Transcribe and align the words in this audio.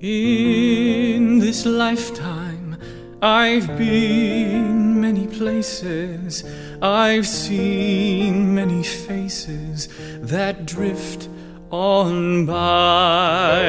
this 0.00 1.66
lifetime, 1.66 2.78
I've 3.20 3.76
been 3.76 4.98
many 5.00 5.26
places. 5.26 6.42
I've 6.80 7.26
seen 7.26 8.54
many 8.54 8.82
faces 8.82 9.88
that 10.22 10.64
drift 10.64 11.28
on 11.70 12.46
by. 12.46 13.60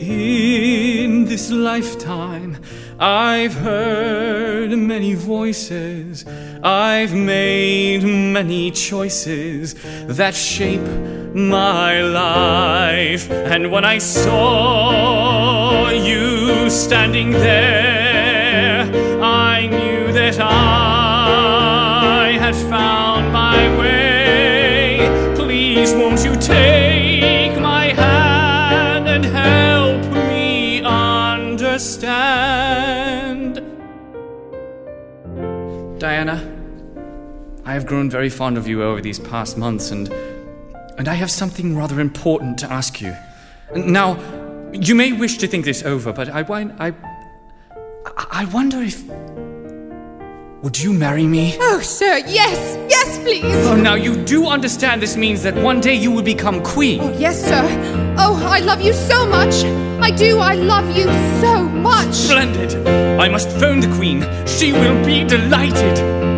In 0.00 1.24
this 1.24 1.50
lifetime, 1.50 2.58
I've 3.00 3.54
heard 3.54 4.76
many 4.76 5.14
voices. 5.14 6.26
I've 6.62 7.14
made 7.14 8.02
many 8.04 8.70
choices 8.72 9.74
that 10.04 10.34
shape 10.34 10.86
my 11.34 12.02
life. 12.02 13.30
And 13.30 13.72
when 13.72 13.84
I 13.86 13.98
saw 13.98 15.15
standing 16.70 17.30
there, 17.30 18.82
I 19.22 19.66
knew 19.66 20.12
that 20.12 20.38
I 20.40 22.36
had 22.38 22.54
found 22.54 23.32
my 23.32 23.76
way. 23.78 25.34
Please, 25.34 25.92
won't 25.94 26.24
you 26.24 26.34
take 26.36 27.58
my 27.60 27.92
hand 27.92 29.08
and 29.08 29.24
help 29.24 30.02
me 30.28 30.82
understand? 30.82 32.06
Diana, 35.98 36.42
I 37.64 37.72
have 37.72 37.86
grown 37.86 38.10
very 38.10 38.28
fond 38.28 38.58
of 38.58 38.66
you 38.68 38.82
over 38.82 39.00
these 39.00 39.18
past 39.18 39.56
months, 39.56 39.90
and 39.90 40.12
and 40.98 41.08
I 41.08 41.14
have 41.14 41.30
something 41.30 41.76
rather 41.76 42.00
important 42.00 42.58
to 42.58 42.72
ask 42.72 43.00
you. 43.00 43.14
Now, 43.74 44.18
you 44.72 44.94
may 44.94 45.12
wish 45.12 45.38
to 45.38 45.46
think 45.46 45.64
this 45.64 45.82
over, 45.82 46.12
but 46.12 46.28
I, 46.28 46.40
I, 46.78 46.92
I 48.16 48.44
wonder 48.46 48.82
if. 48.82 49.02
Would 50.62 50.80
you 50.80 50.92
marry 50.92 51.26
me? 51.26 51.56
Oh, 51.60 51.80
sir, 51.80 52.18
yes, 52.26 52.76
yes, 52.90 53.18
please. 53.18 53.44
Oh, 53.66 53.76
now 53.76 53.94
you 53.94 54.16
do 54.24 54.46
understand 54.46 55.00
this 55.00 55.16
means 55.16 55.42
that 55.44 55.54
one 55.54 55.80
day 55.80 55.94
you 55.94 56.10
will 56.10 56.24
become 56.24 56.62
queen. 56.62 57.00
Oh, 57.00 57.16
yes, 57.18 57.40
sir. 57.40 57.62
Oh, 58.18 58.42
I 58.44 58.60
love 58.60 58.80
you 58.80 58.92
so 58.92 59.26
much. 59.26 59.64
I 60.00 60.10
do, 60.10 60.38
I 60.38 60.54
love 60.54 60.96
you 60.96 61.04
so 61.40 61.62
much. 61.62 62.12
Splendid. 62.12 62.74
I 63.20 63.28
must 63.28 63.50
phone 63.60 63.80
the 63.80 63.94
queen. 63.96 64.22
She 64.46 64.72
will 64.72 65.04
be 65.04 65.24
delighted. 65.24 66.35